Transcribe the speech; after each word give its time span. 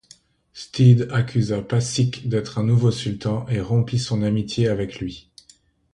Steed 0.53 1.09
accusa 1.11 1.61
Pašić 1.61 2.25
d'être 2.27 2.57
un 2.57 2.63
nouveau 2.63 2.89
sultan 2.89 3.45
et 3.49 3.61
rompit 3.61 3.99
son 3.99 4.23
amitié 4.23 4.67
avec 4.67 4.99
lui. 4.99 5.29